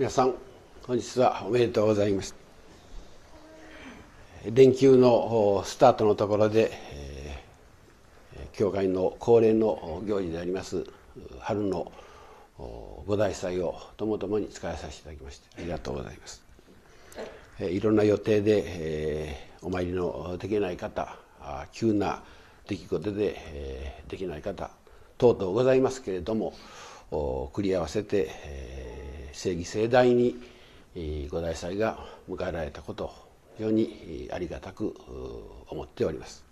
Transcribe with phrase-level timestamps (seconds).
[0.00, 0.34] 皆さん
[0.86, 2.34] 本日はおめでとうございます。
[4.50, 10.86] 連休のスタートのところで、えー、教会の恒例の行事であります
[11.40, 11.92] 春の
[12.56, 16.42] 五大祭をともともに使わさせていただきましてありがとうございます、
[17.58, 21.14] えー、いろんな予定で、えー、お参りのできない方
[21.72, 22.22] 急な
[22.66, 24.70] 出来事で、えー、できない方
[25.18, 26.54] 等々ございますけれども
[27.10, 28.99] 繰り合わせて、えー、
[29.32, 30.36] 正義盛大に
[31.30, 31.98] 五大祭が
[32.28, 33.12] 迎えられたこと
[33.56, 34.94] 非常にありがたく
[35.68, 36.44] 思っております。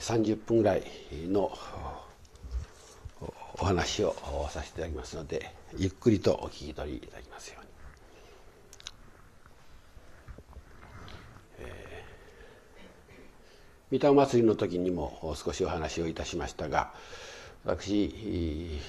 [0.00, 0.84] 30分ぐらい
[1.26, 1.52] の
[3.58, 4.14] お話を
[4.50, 7.66] させていただきますのでゆっくりとお聞き取りいただきますように。
[13.98, 16.92] 御霊祭りの時にも少しお話をいたしましたが
[17.64, 18.80] 私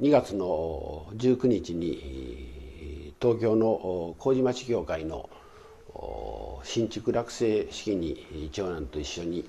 [0.00, 5.28] 2月の19日に東京の麹町教会の
[6.62, 9.48] 新築落成式に長男と一緒に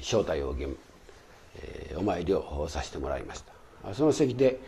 [0.00, 3.42] 招待を受けお参りをさせてもらいまし
[3.82, 3.94] た。
[3.94, 4.60] その席で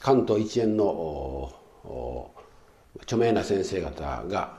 [0.00, 1.54] 関東一円の
[3.02, 4.58] 著名な先生方が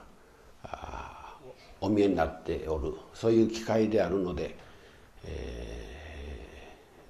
[1.79, 4.55] お見えになっておるそういう機会であるので、
[5.25, 5.96] えー、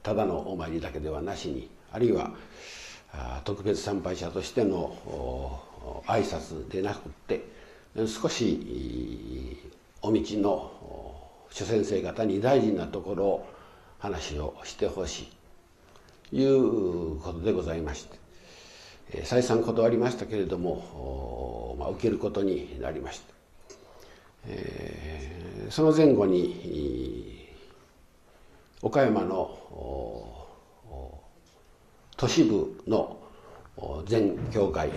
[0.07, 2.31] ただのお参りだけではなしにあるいは
[3.43, 4.95] 特別参拝者としての
[6.07, 7.43] 挨拶でなくって
[8.07, 9.59] 少し
[10.01, 10.71] お道の
[11.51, 13.49] 諸先生方に大事なところを
[13.99, 18.07] 話をしてほしいということでございまし
[19.11, 23.33] て再三断りましたけれども、ま、受けることになりました。
[24.47, 27.36] え、その前後に
[28.81, 29.57] 岡山の
[32.15, 33.17] 都市部の
[34.05, 34.91] 全教会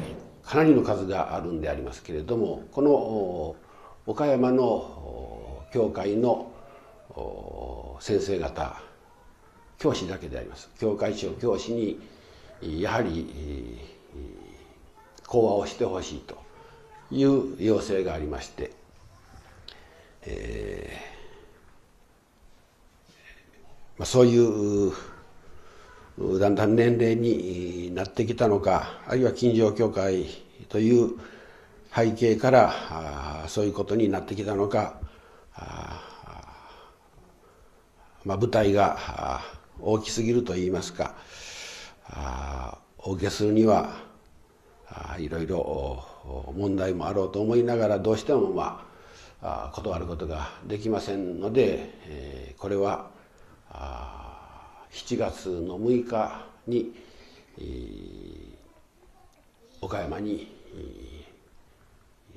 [0.45, 3.57] かなりの数があるんでありますけれどもこの
[4.07, 6.51] 岡山の教会の
[8.01, 8.81] 先生方
[9.79, 10.69] 教師だけであります。
[10.79, 12.01] 教会長教師に
[12.61, 13.79] やはり
[15.27, 16.37] 講話をしてほしいと
[17.11, 18.73] いう要請がありまして
[20.23, 21.10] えー
[24.01, 24.93] まあ、そういう
[26.39, 30.25] だんだん年齢になってきたのかあるいは近所教会
[30.71, 31.19] という
[31.95, 34.95] 背景からあそういうことになってきたのか、
[38.25, 39.43] まあ、舞台が
[39.79, 41.15] 大きすぎるといいますか
[42.09, 43.97] あお受けするには
[45.19, 46.03] いろいろ
[46.57, 48.83] 問題もあろうと思いながらどうしてもま
[49.43, 53.10] あ断ることができませんので、えこれは
[53.73, 56.93] 7月の6日に
[59.81, 60.53] 岡山に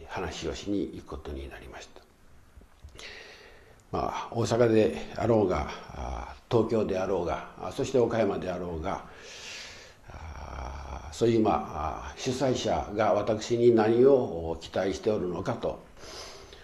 [0.08, 2.02] 話をしに行くことになりました。
[3.92, 5.70] まあ、大阪であろうが
[6.50, 9.06] 東京であろうがそして岡山であろうが
[11.12, 15.80] そういうまあ主催者が私に何を期待しておるのかと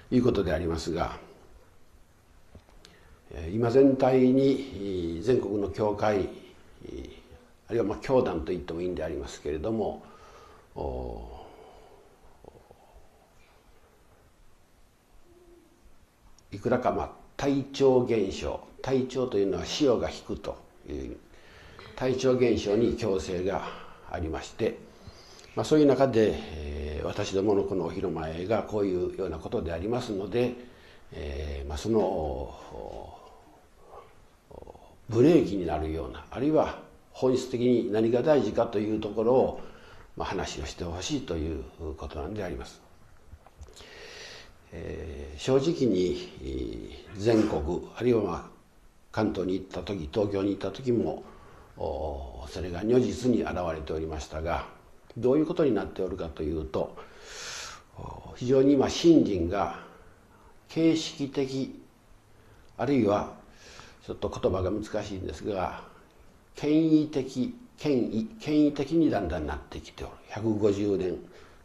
[0.10, 1.18] いうことでありますが
[3.54, 6.30] 今全体に全国の教会
[7.68, 10.04] あるいはまあ教団と言ってもいいんでありますけれども
[16.52, 20.58] いくらかまあ体調現象体調というのは潮が引くと
[20.90, 21.18] いう
[21.96, 23.68] 体調現象に強制が
[24.10, 24.78] ありまして、
[25.56, 30.54] まあ、そういう中で、え私どものこのお披露前がこういうようなことでありますので、
[31.12, 33.19] えーまあ、その
[35.10, 36.80] ブレーキになるようなあるいは
[37.12, 39.62] 本質的に何が大事かというところを、
[40.16, 41.64] まあ、話をしてほしいという
[41.98, 42.82] ことなんであります。
[44.72, 48.44] えー、正直に全国あるいは、まあ、
[49.12, 51.24] 関東に行った時東京に行った時も
[52.48, 54.68] それが如実に現れておりましたが
[55.18, 56.96] どういうことになっておるかというと
[58.36, 59.80] 非常に今信心が
[60.68, 61.82] 形式的
[62.78, 63.39] あるいは
[64.10, 65.84] ちょっと言葉が難しいんですが
[66.56, 70.14] 権威的権威権威的にだんだんなってきておる。
[70.32, 71.18] 150年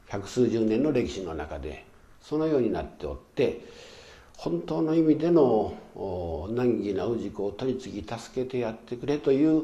[0.08, 1.86] 百数十年の歴史の中で
[2.20, 3.64] そのようになっておって
[4.36, 5.72] 本当の意味での
[6.50, 9.62] 難儀な氏子を取り次ぎ助けてやってくれという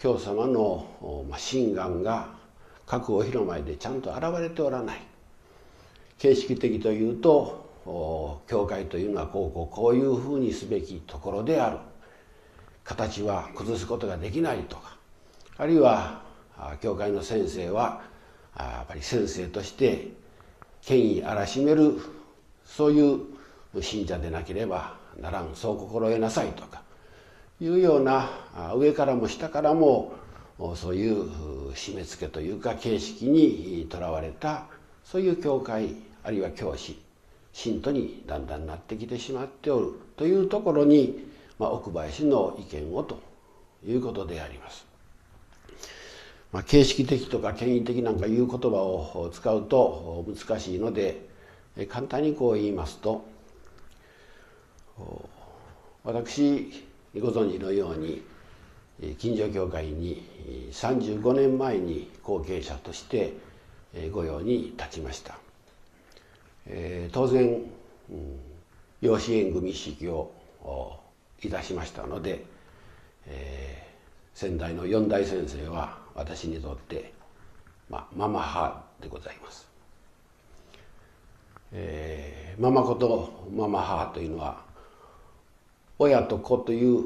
[0.00, 0.88] 教様の
[1.36, 2.30] 心願が
[2.84, 5.02] 各お披露前でちゃんと現れておらない。
[6.18, 11.78] 形式的というと教会というのはこうこうこういうふうにすべきところである。
[12.88, 14.96] 形は崩すことができないとか
[15.58, 16.22] あるいは
[16.80, 18.00] 教会の先生は
[18.56, 20.08] やっぱり先生として
[20.82, 21.98] 権威あらしめる
[22.64, 23.20] そういう
[23.82, 26.82] 信者でなければならんそう心得なさいとか
[27.60, 28.30] いうような
[28.74, 30.14] 上からも下からも
[30.74, 31.28] そういう
[31.72, 34.64] 締め付けというか形式にとらわれた
[35.04, 35.94] そういう教会
[36.24, 36.98] あるいは教師
[37.52, 41.26] 信徒にだんだんなってきてしまっておるというところに、
[41.58, 43.20] まあ、奥林の意見をと
[43.86, 44.86] いうことであります。
[46.52, 51.28] まあ、形式的とか権威的なんかいう言葉を使うと難しいので
[51.90, 53.26] 簡単にこう言いますと
[56.04, 56.86] 私
[57.20, 58.22] ご存知のように
[59.18, 60.26] 近所教会に
[60.72, 63.34] 35年前に後継者として
[64.10, 65.38] 御用に立ちました。
[66.66, 67.62] えー、当然、
[69.00, 70.30] 養子縁組式を
[71.42, 72.44] いたしましたので、
[73.26, 77.12] えー、先代の四代先生は私にとって、
[77.88, 79.68] まあ、ママ母でございます。
[81.72, 84.62] えー、ママ子とママ母というのは
[85.98, 87.04] 親と子という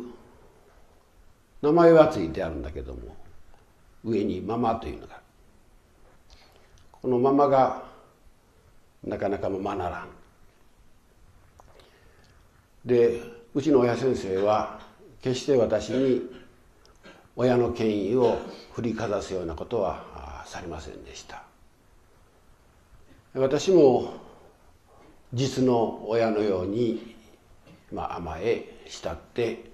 [1.61, 3.17] 名前はついてあるんだけども
[4.05, 5.21] 上にママというのが
[6.93, 7.83] このママが
[9.05, 10.09] なかなかままならん。
[12.85, 14.81] でうちの親先生は
[15.21, 16.23] 決して私に
[17.37, 18.39] 親の権威を
[18.73, 21.43] 振りかざすようなことはされませんでした。
[23.35, 24.15] 私も
[25.35, 27.17] 実の親のように、
[27.91, 29.71] まあ、甘え慕って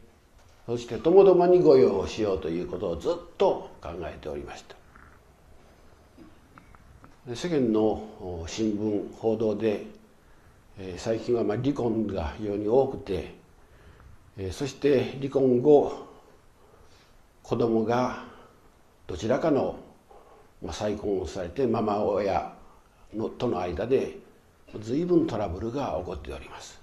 [0.67, 4.77] そしてともどもに御用をしようということをずっと考えておりました。
[7.35, 9.87] 世間の新聞報道で
[10.97, 13.38] 最近はまあ離婚が非常に多くて
[14.53, 16.07] そして離婚後
[17.43, 18.25] 子供が
[19.09, 19.77] どちらかの
[20.71, 22.55] 再婚をされてママ親
[23.15, 24.19] のとの間で
[24.81, 26.81] 随分トラブルが起こっております。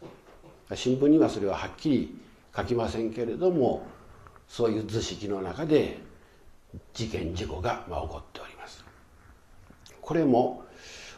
[0.73, 2.19] 新聞にはそれははっきり
[2.55, 3.85] 書きませんけれども
[4.47, 5.99] そういう図式の中で
[6.93, 8.83] 事件事故が起こっております。
[10.01, 10.65] これも、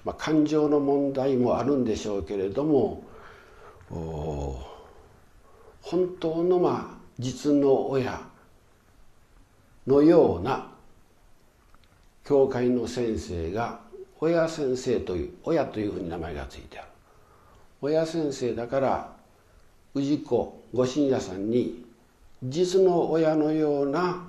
[0.05, 3.03] まあ、感情の問題もあるんでしょうけれども
[5.89, 8.19] 本当のまあ実の親
[9.87, 10.69] のような
[12.25, 13.79] 教会の先生が
[14.19, 16.87] 親先生という親というふうに名前がついてある
[17.81, 19.13] 親先生だから
[19.95, 21.85] 氏子ご信者さんに
[22.43, 24.27] 実の親のような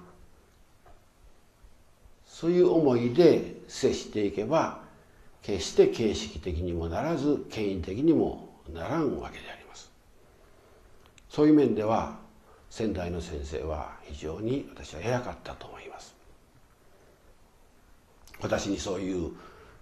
[2.24, 4.80] そういう思いで接していけば
[5.42, 9.57] 決して形式的にもならず権威的にもならんわけであります
[11.38, 12.18] そういう面では
[12.68, 16.16] 先代の先生は非常に私は偉かったと思います。
[18.40, 19.30] 私にそういう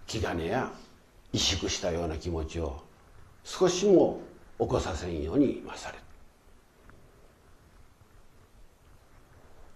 [0.05, 0.71] 気兼ねや
[1.33, 2.83] 萎縮したような気持ちを
[3.43, 4.21] 少しも
[4.59, 6.03] 起こさせんようにされる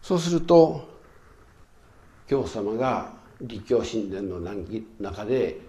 [0.03, 0.87] そうすると
[2.27, 3.11] 教様が
[3.41, 4.53] 立教神殿の
[4.99, 5.59] 中で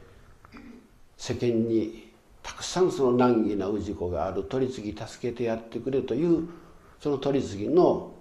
[1.16, 2.01] 世間に
[2.42, 6.48] たくさんその難儀な氏子がある取り次ぎ助けてやってくれという
[7.00, 8.14] その取り次ぎの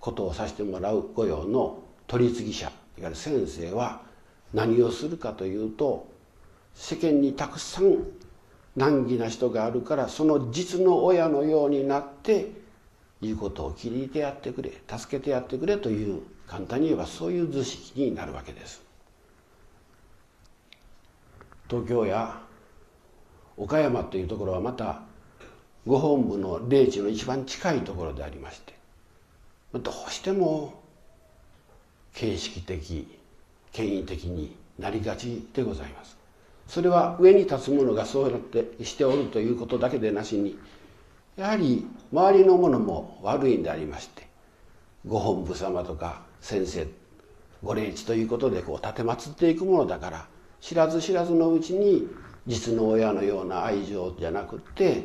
[0.00, 4.02] ことをさせてもらう御用の取り次ぎ者いわゆる先生は
[4.52, 6.06] 何をするかというと
[6.74, 8.04] 世間にたくさん
[8.76, 12.50] 難儀な人があるからその実の親のようになって
[13.22, 18.82] 言うことを聞いてやってくれ助けてやってくれという簡単に言えばそういう図式になるわけです。
[21.68, 22.43] 東京や
[23.56, 25.02] 岡山というところはまた
[25.86, 28.74] ご本部の霊地の一番近いところでありまして
[29.72, 30.82] どうしても
[32.14, 33.08] 形式的
[33.72, 36.16] 権威的になりがちでございます。
[36.68, 40.58] それは上に立つ者がそうやってしておるということだけでなしに
[41.36, 44.26] やはり周りの者も悪いんでありまして
[45.06, 46.86] ご本部様とか先生
[47.62, 50.26] ご霊地ということでこう奉っていくものだから
[50.60, 52.08] 知らず知らずのうちに
[52.46, 55.04] 実の親のような愛情じゃなくって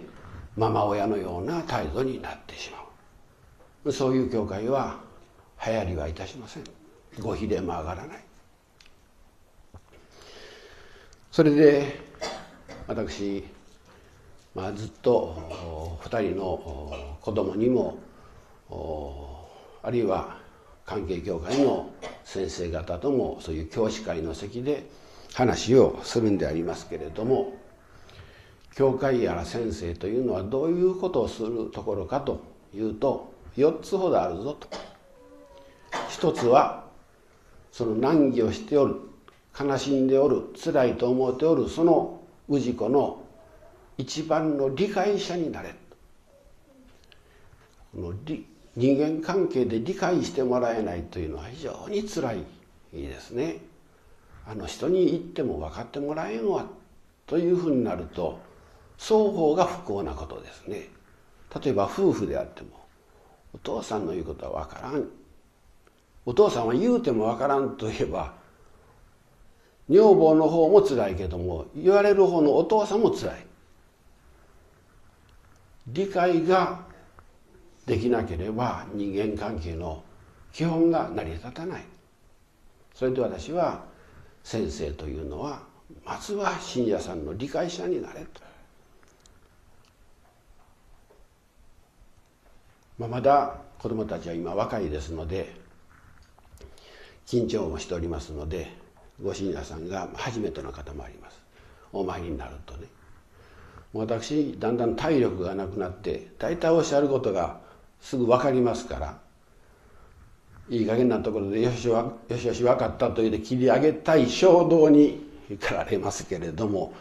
[0.58, 2.78] ママ親のような態度になってしま
[3.86, 3.92] う。
[3.92, 5.00] そういう教会は
[5.66, 6.64] 流行りはいたしません。
[7.20, 8.24] ご比例も上がらない。
[11.32, 12.00] それで
[12.88, 13.46] 私、
[14.54, 18.00] まあ、ずっと2人の子供にも
[19.82, 20.38] あるいは
[20.86, 21.92] 関係協会の
[22.26, 24.90] 先生方ともそういう教師会の席で
[25.34, 27.54] 話をするんでありますけれども
[28.76, 32.42] 教会やら先生というのはどういうことをするところかと
[32.74, 34.68] いうと4つほどあるぞと。
[36.10, 36.86] 一つは
[37.72, 38.96] その難儀をしておる
[39.60, 43.24] 悲しんでおる辛いと思っておるその氏子の
[43.98, 45.76] 一番の理解者になれ
[47.94, 48.14] この
[48.76, 52.44] 人間関係で理解してもらえないというのは非常につらい
[52.94, 53.58] ですね。
[54.50, 56.66] あの人に言っても分かってもらえんわ
[57.28, 58.40] というふうになると
[58.98, 60.90] 双方が不幸なことですね。
[61.64, 62.70] 例えば夫婦であっても
[63.54, 65.08] お父さんの言うことは分からん。
[66.26, 68.34] お父さんは言うても分からんといえば
[69.88, 73.46] 女房の方も辛いけども言われる方のお父さんも辛い。
[75.90, 76.80] 理解が
[77.86, 80.04] できなければ人間関係の
[80.52, 81.86] 基本が成り立たない。
[82.96, 83.89] それで私は
[84.44, 85.64] 先生というのは
[86.06, 88.42] まずは信者さんの理解者になれと、
[92.98, 95.54] まあ、まだ子どもたちは今若いですので
[97.26, 98.72] 緊張もしておりますので
[99.22, 101.40] ご信者さんが初めての方もあります。
[101.92, 102.88] お参りになるとね。
[103.94, 107.60] 私だんだん体力がなくなって大体おっしゃることが
[108.00, 109.18] すぐ分かりますから
[110.70, 116.94] いい加減なところでよしよしよし分かったと言うて切り上げたい衝動に駆られますけれども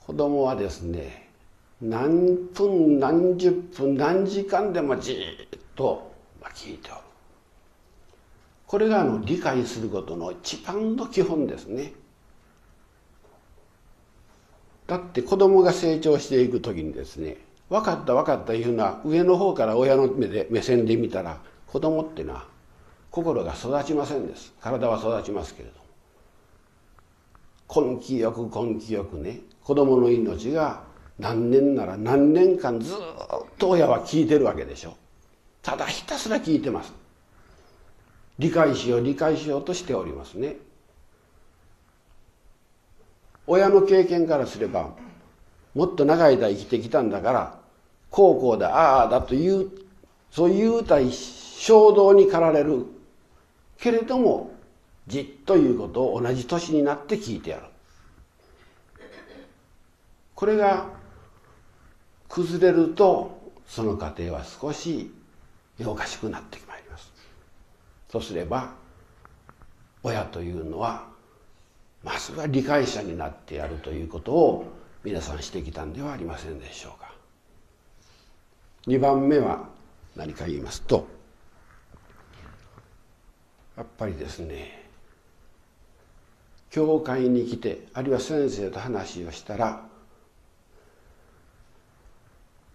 [0.00, 1.30] 子供はですね
[1.82, 6.12] 何分何十分何時間でもじっと
[6.54, 7.00] 聞いておる。
[8.66, 11.92] これがあの理解することの一番の基本ですね。
[14.86, 17.38] だって子供が成長していく時にですね
[17.68, 22.46] 分かった分かったいうのは上の方から親の目で目線で見たら子供ってのは
[23.12, 24.54] 心が育ちませんです。
[24.60, 25.74] 体は育ちますけれど
[27.84, 27.96] も。
[27.96, 30.82] 根気よく根気よくね子供の命が
[31.18, 32.96] 何年なら何年間ずっ
[33.58, 34.94] と親は聞いてるわけでしょ
[35.62, 36.92] ただひたすら聞いてます。
[38.38, 40.56] 理解しよう理解しようとしておりますね。
[43.46, 44.88] 親の経験からすれば
[45.74, 47.58] もっと長い間生きてきたんだから
[48.08, 49.70] こうこうだああだという
[50.30, 52.86] そういうたい衝動に駆られる
[53.82, 54.54] けれども
[55.08, 57.64] じっということを同じ年になって聞いてやる
[60.36, 60.86] これが
[62.28, 65.12] 崩れるとその過程は少し
[65.84, 67.12] おかしくなってまいります
[68.08, 68.72] そうすれば
[70.04, 71.08] 親というのは
[72.04, 74.72] まずは理解者になってやるということを
[75.02, 77.12] 皆さんしてきたんではありませんでしょうか。
[78.86, 79.68] 2番目は
[80.16, 81.06] 何か言いますと
[83.76, 84.82] やっぱりですね
[86.70, 89.84] 教会に来てあるいは先生と話をしたら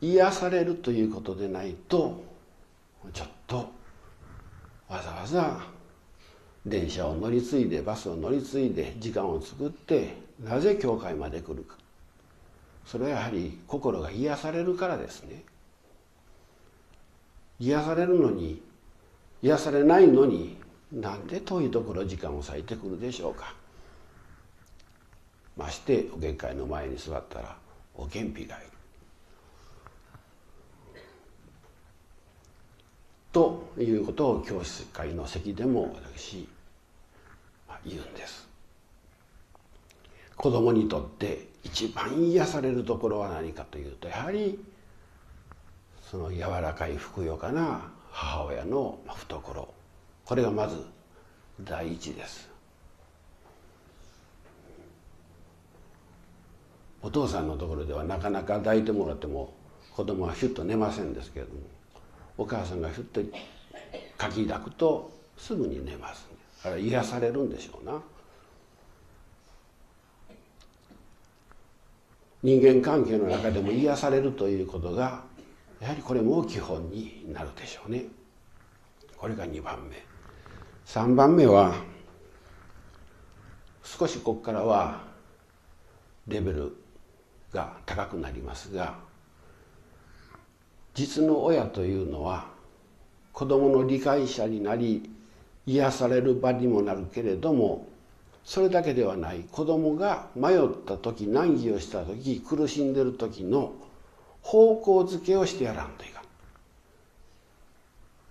[0.02, 2.24] 癒されるということでないと
[3.14, 3.72] ちょっと
[4.88, 5.62] わざわざ
[6.66, 11.76] 電車を乗り継いでバスを乗り継いで時間を作ってなぜ教会まで来るか。
[12.86, 15.44] それはやはり心が癒されるからですね。
[17.60, 18.62] 癒されるのに
[19.42, 20.57] 癒されないのに
[20.92, 23.54] なんで遠いところ時間を割いてくるでしょうか。
[25.58, 27.58] ましてお限界の前に座ったら
[27.96, 28.68] お元気がいる。
[33.34, 36.48] ということを教室会の席でも私
[37.86, 38.48] 言うんです。
[40.36, 44.60] 子供にとって一番癒されるところは何かというとやはり
[46.10, 49.77] その柔らかいふくよかな母親の懐。
[50.28, 50.76] これがまず
[51.62, 52.50] 第一です。
[57.02, 59.54] お父さんのところではなかなか抱いてもらっても
[59.96, 61.62] 子供はヒュッと寝ませんですけれども
[62.38, 63.22] お母さんがヒュッと
[64.18, 66.28] かき抱くとすぐに寝ます、
[66.66, 68.02] ね、あれ癒されるんでしょうな。
[72.44, 75.24] 人間関係の中でも癒されるということが
[75.80, 78.04] やはりこれも基本になるでしょうね。
[79.16, 80.07] これが2番目。
[80.88, 81.76] 3番目は
[83.84, 85.04] 少しここからは
[86.30, 86.78] レベル
[87.52, 88.96] が高くなりますが
[90.94, 92.48] 実の親というのは
[93.34, 95.12] 子供の理解者になり
[95.66, 97.88] 癒される場にもなるけれども
[98.46, 99.44] それだけではない。
[99.52, 103.74] 子供が迷った時難儀をした時苦しんでる時の
[104.42, 106.24] 方向づけをしてやらんといかん。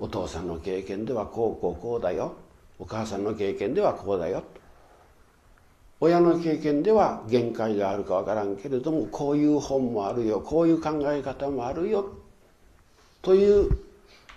[0.01, 2.46] お父さんの経験ではこうこうこうだよ。
[2.79, 4.43] お母さんの経験ではこうだよ
[5.99, 12.13] 親の経験では限界があるかわからんけれどもこういう本もあるよこういう考え方もあるよ
[13.23, 13.71] という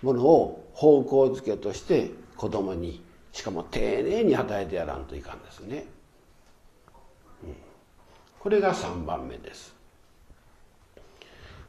[0.02, 3.04] ものを方向づけとして子供に
[3.34, 5.86] しかも丁寧に与えてやらんといかんですね、
[7.44, 7.56] うん、
[8.40, 9.76] これが3番目です。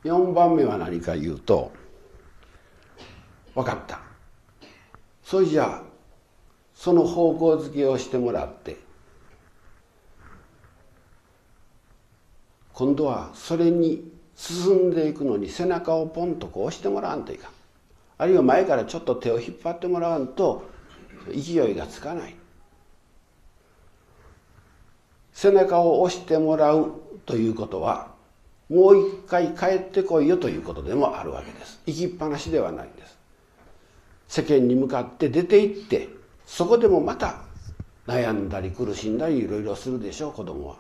[0.04, 1.72] 4番目は何か言うと
[3.54, 4.00] 分かった。
[5.22, 5.89] それじゃあ
[6.80, 8.78] その方向づけをしてもらって
[12.72, 17.50] 今度はそれに進んでいくのに背中をポンとこう押してもらわんといかん。
[18.16, 20.70] あるいは前からちょっと手を引っ張ってもらわんと
[21.28, 22.34] 勢いがつかない。
[25.34, 26.94] 背中を押してもらう
[27.26, 28.14] ということは
[28.70, 31.78] もう一回帰ってこいよということでもあるわけです。
[31.84, 33.18] 行きっぱなしではないんです。
[34.28, 36.19] 世間に向かって出て行って
[36.50, 37.36] そこでもまた
[38.08, 40.76] 悩んだり苦しんだりいろいろするでしょう子供は。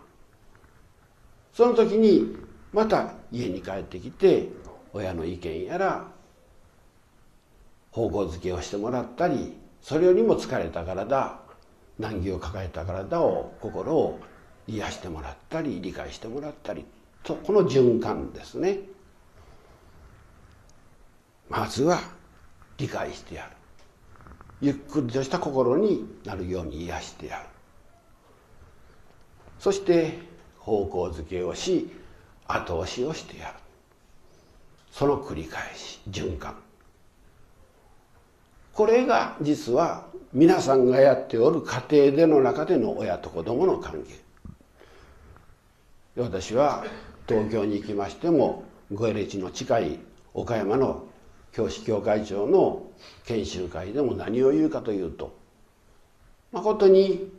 [1.54, 2.36] その時に
[2.72, 4.48] また家に帰ってきて
[4.92, 6.08] 親の意見やら
[7.92, 11.40] 方向づけをしてもらったりそれよりも疲れた体
[12.00, 14.18] 難儀を抱えた体を心を
[14.66, 16.84] 癒してもらったり理解してもらったり
[17.22, 18.80] とこの循環ですね。
[21.48, 22.00] まずは
[22.76, 23.59] 理解してやる。
[24.60, 27.44] ゆっくりとした心になるように癒してやる。
[29.58, 30.18] そして
[30.58, 31.90] 方向づけをし
[32.46, 33.54] 後押しをしてやる。
[34.90, 36.56] その繰り返し循環。
[38.72, 44.18] これが実は皆さんがやっておる家庭での中での親と子供の関係。
[46.16, 46.84] 私は
[47.26, 49.98] 東京に行きましてもごエレ地の近い
[50.34, 51.04] 岡山の
[51.52, 52.86] 教師協会長の
[53.24, 55.36] 研修会でも何を言うかというと
[56.52, 57.32] まことに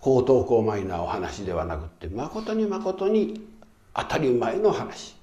[0.00, 3.48] 高等校マイなお話ではなくってまことにまことに
[3.94, 5.16] 当たり前の話。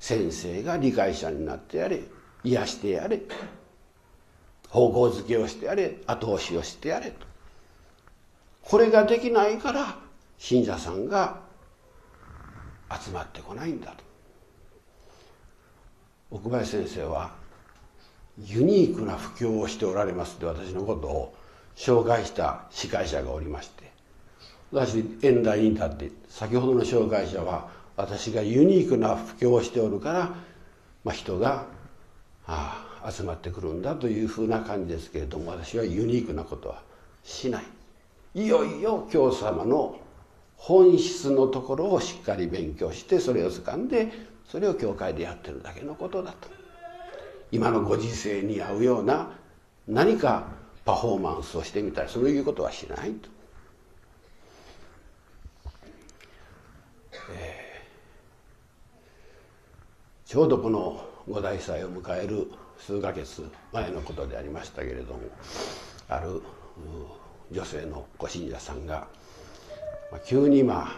[0.00, 2.02] 先生が理解者になってやれ
[2.42, 3.22] 癒してやれ
[4.68, 7.26] 方向づけをしてやれ後押しをしてやれと。
[8.62, 9.98] これができないから
[10.38, 11.38] 信者さんが
[12.90, 14.02] 集まってこないんだと。
[16.32, 17.30] 奥林先生は
[18.38, 21.34] ユニークな布教をしておられますって私のことを
[21.76, 23.92] 紹介した司会者がおりまして
[24.72, 30.34] 私演題に立って先ほどの紹介者は私がユニークな布教をしておるから、
[31.04, 31.66] まあ、人が
[32.46, 36.82] ああ集まってくるんだというふうな感じですけれども私はユニークなことは
[37.24, 37.64] しない。
[38.34, 39.98] いよいよ教祖様の
[40.62, 44.12] 本質のところをしっかり勉強してそれを掴んで
[44.48, 46.48] それを教会でやってるだけのことだと
[47.50, 49.32] 今のご時世に合うような
[49.88, 50.46] 何か
[50.84, 53.28] パフォーマンスをしてみたりそういうことはしないと。
[57.32, 62.48] えー、ちょうどこの五大祭を迎える
[62.78, 65.20] 数ヶ月前のことでありましたけれども
[66.08, 66.40] ある
[67.50, 69.08] 女性のご信者さんが
[70.20, 70.96] 急にまあ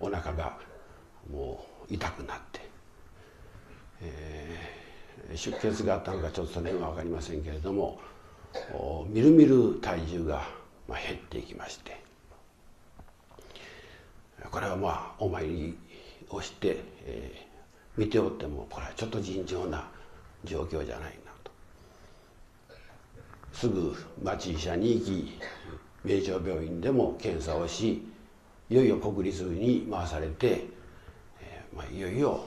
[0.00, 0.56] お腹が
[1.30, 2.60] もう痛くなって、
[4.02, 7.98] えー、出血があったのかちょっとその辺は分かりませんけれども
[9.08, 10.46] みるみる体重が
[10.88, 12.00] まあ減っていきまして
[14.50, 15.76] これはまあお参り
[16.30, 19.88] をして、えー、見ておってもこれはちょっと尋常な
[20.44, 21.50] 状況じゃないなと。
[23.52, 25.38] すぐ町医者に行き
[26.04, 28.06] 名城病院でも検査をし
[28.68, 30.66] いよいよ国立に回されて、
[31.40, 32.46] えーまあ、いよいよ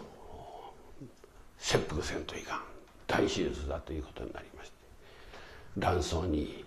[1.58, 2.62] 切腹せんといかん
[3.08, 4.76] 大手術だということになりまして
[5.78, 6.66] 卵巣に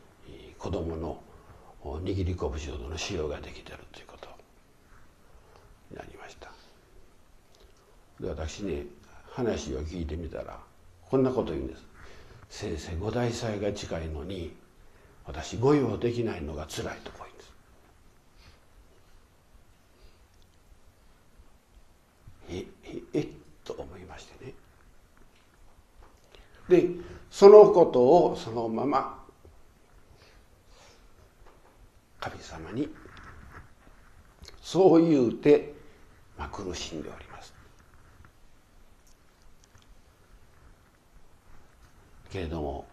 [0.58, 1.20] 子供の
[1.84, 4.28] 握り拳ほどの腫瘍ができてるということ
[5.90, 6.50] になりました。
[8.20, 8.84] で私ね
[9.32, 10.60] 話を聞いてみたら
[11.10, 11.84] こんなこと言うんです。
[12.52, 14.54] 先生五大祭が近いのに
[15.24, 17.26] 私御用できないのが辛いとこう
[22.50, 23.28] 言うんですえええ
[23.64, 24.52] と思いましてね
[26.72, 26.88] で
[27.30, 29.22] そのことをそのまま
[32.18, 32.88] 神様に
[34.62, 35.74] そう言うて、
[36.38, 37.52] まあ、苦しんでおります。
[42.30, 42.86] けれども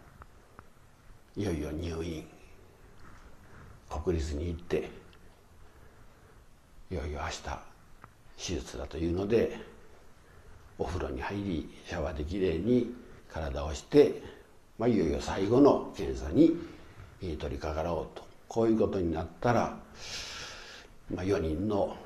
[1.34, 2.26] いよいよ入院
[3.88, 4.90] 国立に行って
[6.90, 7.42] いよいよ明日
[8.36, 9.58] 手術だというので
[10.78, 12.94] お風呂に入りシャワーできれいに
[13.32, 14.22] 体をして、
[14.78, 16.56] まあ、いよいよ最後の検査に
[17.20, 18.28] 取り掛かろうと。
[18.48, 19.78] こういうことになったら、
[21.14, 21.96] まあ、4人の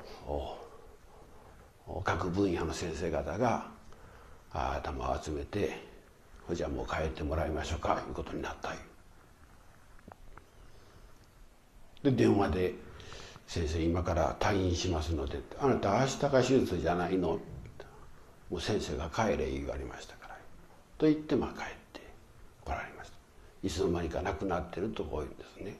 [2.03, 3.67] 各分野の先生方が
[4.51, 5.79] 頭を集めて
[6.53, 8.73] 「じゃあもう帰ってもらいましょうか」ということになった
[12.03, 12.73] で電話で
[13.47, 17.39] 「先生今から退院しますので」あなた明日が手術じゃないの?」
[18.49, 20.24] もう先生が帰れ言われましたから。
[20.97, 22.01] と言ってまあ帰って
[22.63, 23.17] 来られました。
[23.63, 25.77] いつの間にか亡くなってるとこういうんですね。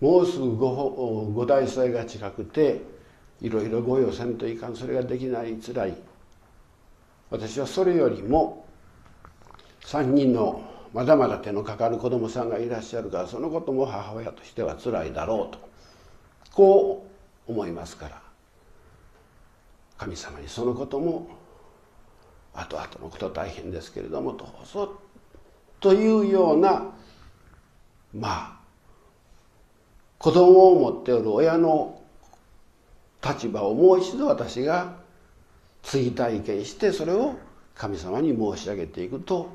[0.00, 2.80] もうすぐごご大祭が近くて
[3.42, 5.94] いろいろご用せんといかんそれができないつらい。
[7.30, 8.66] 私はそれよりも
[9.82, 10.62] 3人の
[10.94, 15.60] まだまだ手のかかる子供さんがいらっしゃるからそのことも母親としてはつらいだろうと。
[16.52, 17.09] こう
[17.50, 18.22] 思いますから。
[20.00, 21.28] 神様にそのことも
[22.54, 24.98] 後々のこと大変ですけれどもどうぞ
[25.78, 26.86] というような
[28.14, 28.60] まあ
[30.18, 32.00] 子供を持っておる親の
[33.22, 34.96] 立場をもう一度私が
[35.82, 37.34] 追体験してそれを
[37.74, 39.50] 神様に申し上げていくと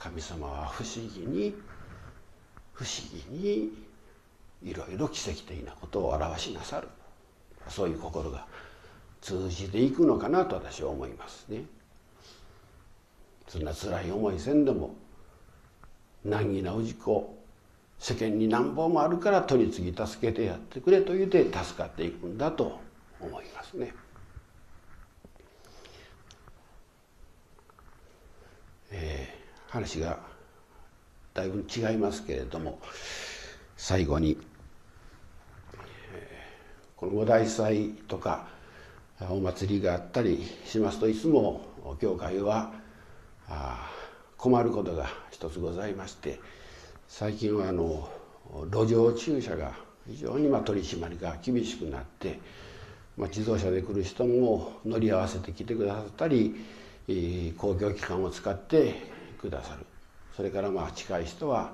[0.00, 1.54] 神様は不思議に
[2.72, 2.92] 不思
[3.30, 3.72] 議に
[4.64, 6.88] いろいろ奇跡的なことを表しなさる。
[7.68, 8.46] そういう心が
[9.20, 11.64] 通じていくのかなと私は思いますね。
[13.48, 14.94] そんな辛い思いせんでも
[16.24, 17.38] 難儀な氏子
[17.98, 22.80] 世間に何本もあるから取り次ぎ助けてやってくれと言うて助かっていくんだと
[23.20, 23.94] 思いますね。
[28.90, 30.18] えー、話が
[31.32, 32.78] だいぶ違いますけれども
[33.76, 34.38] 最後に、
[36.96, 38.46] この五大祭とか
[39.28, 41.62] お祭りがあったりしますといつも
[42.00, 42.72] 教会は
[44.36, 46.40] 困ることが一つございまして
[47.08, 48.08] 最近はあの
[48.70, 49.72] 路上駐車が
[50.06, 52.38] 非常にま取り締まりが厳しくなって、
[53.16, 56.54] まあ、自動車で来る人も乗り合わせて来てくださったり
[57.56, 58.94] 公共機関を使って
[59.40, 59.86] くださる。
[60.36, 61.72] それからまあ近い人は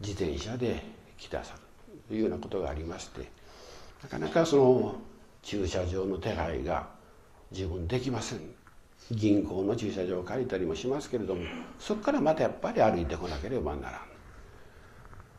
[0.00, 0.82] 自転車で
[1.16, 1.60] 来てくださる
[2.08, 3.39] というようなことがありまして
[4.02, 4.94] なかなかその
[5.42, 6.88] 駐車場の手配が
[7.52, 8.40] 十分できません。
[9.10, 11.42] 銀行の駐車場を借りたりもしますけれども
[11.80, 14.00] そこからまたやっぱり歩いてこなければならん。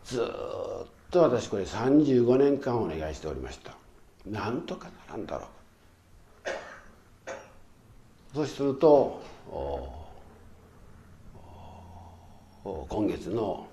[0.03, 0.25] ずっ
[1.09, 3.73] と私これ35年間お願いしておりました。
[4.25, 5.47] なんとかならんだろう。
[8.35, 9.21] そうすると
[12.63, 13.67] 今月の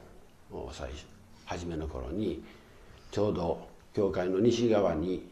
[0.73, 1.07] 最初
[1.45, 2.43] 初めの頃に
[3.11, 5.29] ちょうど教会の西側に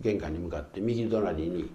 [0.00, 1.70] 玄関に向かって右隣に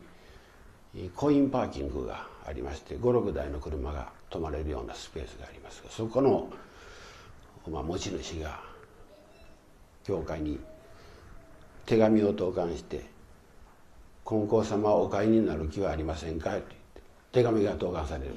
[1.15, 6.49] コインパーキングがありまして56台の車が止まれるようなスペースがありますがそこの、
[7.69, 8.59] まあ、持ち主が
[10.03, 10.59] 教会に
[11.85, 13.03] 手紙を投函して
[14.25, 17.01] 「金光様お買いになる気はありませんか?」と言って
[17.31, 18.33] 手紙が投函される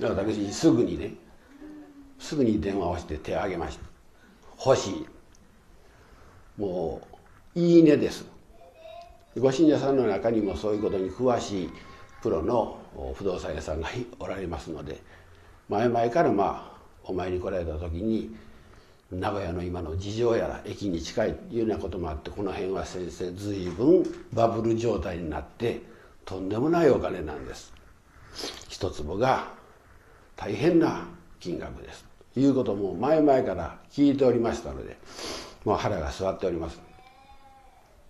[0.00, 1.14] 私すぐにね
[2.18, 3.84] すぐに電話をして手を挙げました
[4.64, 5.06] 「欲しい」
[6.60, 7.00] も
[7.56, 8.26] う「いいね」です。
[9.38, 11.70] ご信者さんの中にもそういうことに詳しい
[12.22, 12.78] プロの
[13.14, 15.00] 不動産屋さんがおられますので
[15.68, 18.34] 前々からまあお参りに来られた時に
[19.10, 25.80] 名古屋の今の事情やら駅に近いというようなこともあってこの辺は先生随分バブル状態になって
[26.24, 27.72] とんでもないお金なんです。
[28.68, 29.48] 一坪が
[30.36, 31.06] 大変な
[31.38, 32.04] 金額です。
[32.34, 34.96] ということも前々から聞いておりましたので
[35.64, 36.80] もう腹が据わっております。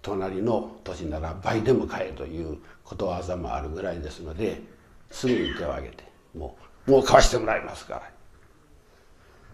[0.03, 4.63] 隣の土地なら倍でも買えということわざもあるぐらいですので
[5.11, 8.11] すぐに手を挙げてもうもう買わしてもらいますから。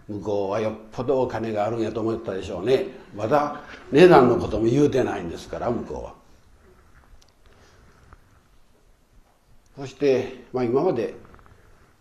[0.07, 2.85] 向こうはよっぽどお金があるんやと思ったでしょうね。
[3.13, 6.13] まだ値段のことも言うてないんですから向こうは。
[9.77, 11.13] そして、まあ、今まで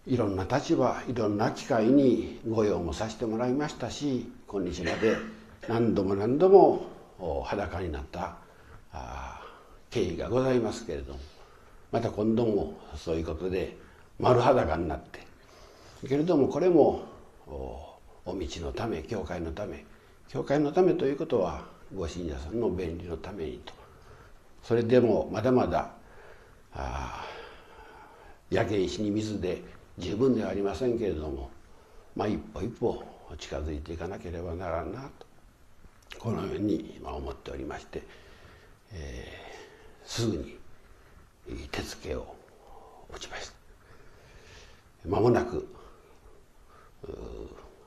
[0.07, 5.17] いろんな立場いろんな機会に御用もさせてもらいましたし今日まで
[5.69, 6.87] 何度も何度も
[7.45, 8.37] 裸になった
[9.91, 11.19] 経緯がございますけれども
[11.93, 13.77] また今度もそういうことで
[14.19, 15.21] 丸裸になって
[16.09, 17.05] けれどもこれも
[17.47, 19.85] お道のため教会のため
[20.29, 23.73] 教会のためということはご信者さんの便利のためにと。
[24.63, 25.91] それでもまだまだ
[28.51, 29.63] 焼け石に水で
[29.97, 31.51] 十分ではありませんけれども
[32.17, 33.05] まあ一歩一歩
[33.39, 35.26] 近づいていかなければならんなと。
[36.19, 38.03] このように思っておりまして、
[38.93, 40.57] えー、すぐに
[41.71, 42.35] 手付けを
[43.15, 43.57] 打ちました。
[45.09, 45.69] 間もなく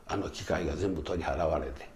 [0.08, 1.88] あの機械が全部取り払われて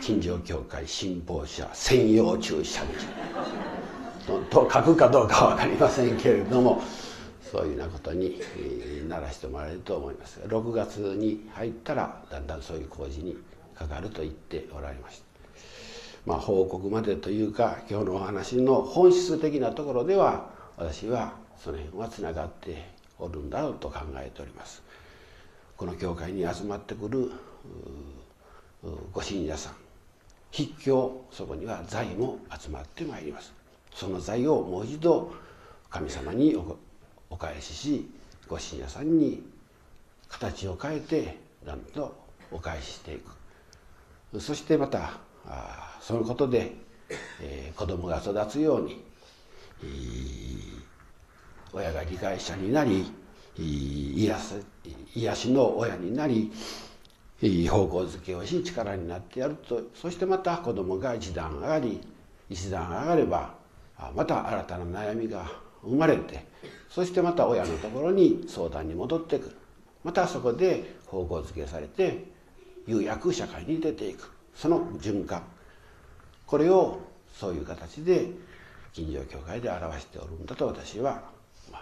[0.00, 2.82] 金城教会信奉者専用駐車
[4.26, 6.82] 場と書くかどうかは分かりませんけれども
[7.42, 8.40] そういうようなことに
[9.08, 13.36] ならしてもらえると思います6月に入ったらだんだんそういう工事に
[13.74, 15.31] かかると言っておられました。
[16.24, 24.82] まあ報告までというか今日のお話の本質的なところでは私はその辺はつながっておるんだろうと考えております。
[25.76, 27.32] この教会に集まってくる
[29.12, 29.74] ご信者さん
[30.52, 33.52] 筆教そこには財も集まってまいります。
[33.94, 35.32] その財をもう一度
[35.90, 36.56] 神様に
[37.30, 38.08] お返しし
[38.48, 39.42] ご信者さんに
[40.28, 42.16] 形を変えてなんと
[42.50, 43.18] お返ししてい
[44.32, 44.40] く。
[44.40, 46.72] そしてまたあそのことで、
[47.40, 49.04] えー、子供が育つように、
[51.72, 53.10] 親が理解者になり
[53.56, 54.36] 癒
[55.14, 56.52] 癒しの親になり
[57.68, 59.80] 方向づけをし力になってやると。
[59.94, 62.00] そしてまた子供が一段上がり
[62.50, 63.54] 一段上がれば
[64.14, 65.50] また新たな悩みが
[65.82, 66.44] 生まれて
[66.88, 69.56] そしてまた親のところに相談に戻ってくる。
[70.02, 72.24] またそこで方向づけされて
[72.86, 74.30] 有役社会に出ていく。
[74.54, 75.42] その循環。
[76.46, 77.00] これを
[77.32, 78.30] そういう形で
[78.92, 81.22] 近所教会で表しておるんだと私は、
[81.72, 81.78] ま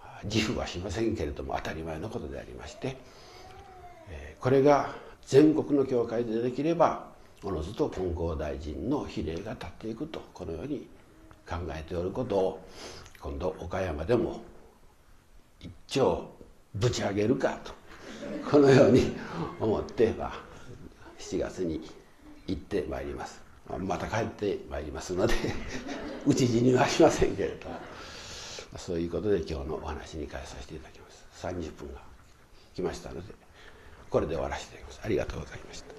[0.00, 2.96] あ、自負はしませんけれども当たり前のことでありまして
[4.40, 4.94] これが
[5.26, 7.06] 全国の教会でできれば
[7.44, 10.86] おのずと金剛大臣の比例が立っていくとこのように
[11.48, 12.68] 考えておることを
[13.20, 14.42] 今度岡山でも
[15.60, 16.28] 一丁
[16.74, 17.72] ぶち上げるかと
[18.50, 19.12] このように
[19.60, 20.32] 思って、まあ、
[21.18, 21.80] 7月に
[22.46, 23.40] 行ってまいります。
[23.78, 25.34] また帰ってまいりますので
[26.26, 27.68] 討ち死にはしませんけれど
[28.76, 31.24] そういうことで今日のお話に変えさせていただきます。
[31.46, 32.00] 30分が
[32.74, 33.34] 来ましたので
[34.10, 35.00] これで終わらせていただきます。
[35.04, 35.91] ありがとうございました。